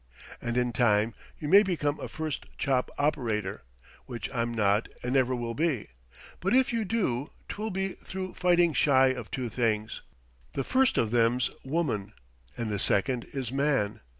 [0.41, 3.61] And in time you may become a first chop operator,
[4.07, 5.89] which I'm not and never will be;
[6.39, 10.01] but if you do, 'twill be through fighting shy of two things.
[10.53, 12.13] The first of them's Woman,
[12.57, 13.99] and the second is Man.